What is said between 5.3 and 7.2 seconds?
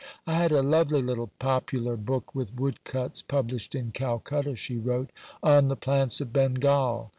"on the plants of Bengal.